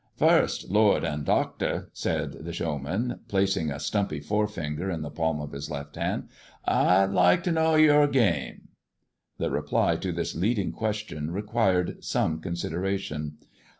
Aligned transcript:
"First, 0.15 0.71
lord 0.71 1.03
and 1.03 1.23
doctor," 1.23 1.91
said 1.93 2.43
the 2.43 2.53
showman, 2.53 3.19
placing 3.27 3.69
a 3.69 3.79
stumpy 3.79 4.19
forefinger 4.19 4.89
in 4.89 5.03
the 5.03 5.11
palm 5.11 5.39
of 5.39 5.51
his 5.51 5.69
left 5.69 5.95
hand," 5.95 6.27
I'd 6.65 7.11
like 7.11 7.43
to 7.43 7.51
know 7.51 7.75
your 7.75 8.07
game?" 8.07 8.69
The 9.37 9.51
reply 9.51 9.97
to 9.97 10.11
this 10.11 10.33
leading 10.33 10.71
question 10.71 11.29
required 11.29 12.03
some 12.03 12.39
con 12.41 12.53
sideration. 12.53 13.33